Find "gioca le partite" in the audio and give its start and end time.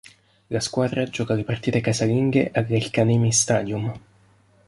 1.05-1.79